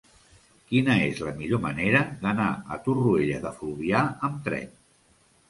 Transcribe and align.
Quina 0.69 0.95
és 1.09 1.19
la 1.27 1.33
millor 1.41 1.61
manera 1.65 2.01
d'anar 2.23 2.49
a 2.55 2.79
Torroella 2.89 3.39
de 3.45 3.53
Fluvià 3.61 4.03
amb 4.31 4.43
tren? 4.51 4.75